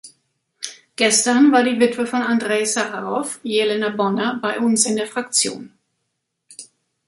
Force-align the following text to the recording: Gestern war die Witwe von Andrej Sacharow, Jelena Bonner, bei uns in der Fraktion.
Gestern 0.95 1.51
war 1.51 1.63
die 1.63 1.79
Witwe 1.79 2.07
von 2.07 2.23
Andrej 2.23 2.65
Sacharow, 2.71 3.37
Jelena 3.43 3.89
Bonner, 3.89 4.39
bei 4.41 4.59
uns 4.59 4.87
in 4.87 4.95
der 4.95 5.05
Fraktion. 5.05 5.77